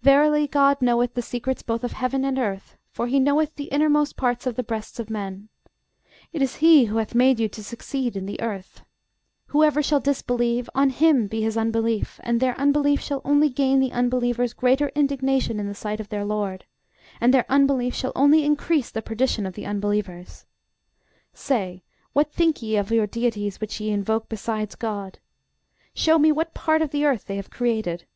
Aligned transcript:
Verily 0.00 0.46
GOD 0.46 0.80
knoweth 0.80 1.12
the 1.12 1.20
secrets 1.20 1.60
both 1.60 1.84
of 1.84 1.92
heaven 1.92 2.24
and 2.24 2.38
earth, 2.38 2.78
for 2.90 3.08
he 3.08 3.20
knoweth 3.20 3.56
the 3.56 3.64
innermost 3.66 4.16
parts 4.16 4.46
of 4.46 4.56
the 4.56 4.62
breasts 4.62 4.98
of 4.98 5.10
men. 5.10 5.50
It 6.32 6.40
is 6.40 6.56
he 6.64 6.86
who 6.86 6.96
hath 6.96 7.14
made 7.14 7.38
you 7.38 7.46
to 7.50 7.62
succeed 7.62 8.16
in 8.16 8.24
the 8.24 8.40
earth. 8.40 8.86
Whoever 9.48 9.82
shall 9.82 10.00
disbelieve, 10.00 10.70
on 10.74 10.88
him 10.88 11.26
be 11.26 11.42
his 11.42 11.58
unbelief; 11.58 12.18
and 12.22 12.40
their 12.40 12.56
unbelief 12.58 13.02
shall 13.02 13.20
only 13.22 13.50
gain 13.50 13.80
the 13.80 13.92
unbelievers 13.92 14.54
greater 14.54 14.88
indignation 14.94 15.60
in 15.60 15.68
the 15.68 15.74
sight 15.74 16.00
of 16.00 16.08
their 16.08 16.24
LORD; 16.24 16.64
and 17.20 17.34
their 17.34 17.44
unbelief 17.50 17.94
shall 17.94 18.12
only 18.16 18.44
increase 18.46 18.90
the 18.90 19.02
perdition 19.02 19.44
of 19.44 19.52
the 19.52 19.66
unbelievers. 19.66 20.46
Say, 21.34 21.82
what 22.14 22.32
think 22.32 22.62
ye 22.62 22.76
of 22.78 22.90
your 22.90 23.06
deities 23.06 23.60
which 23.60 23.78
ye 23.78 23.90
invoke 23.90 24.30
besides 24.30 24.74
GOD? 24.74 25.18
Show 25.92 26.18
me 26.18 26.32
what 26.32 26.54
part 26.54 26.80
of 26.80 26.92
the 26.92 27.04
earth 27.04 27.26
they 27.26 27.36
have 27.36 27.50
created. 27.50 28.06